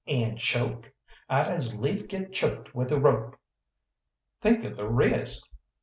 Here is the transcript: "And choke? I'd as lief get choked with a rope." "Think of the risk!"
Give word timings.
"And 0.07 0.39
choke? 0.39 0.91
I'd 1.29 1.47
as 1.47 1.75
lief 1.75 2.07
get 2.07 2.33
choked 2.33 2.73
with 2.73 2.91
a 2.91 2.99
rope." 2.99 3.37
"Think 4.41 4.65
of 4.65 4.75
the 4.75 4.89
risk!" 4.89 5.47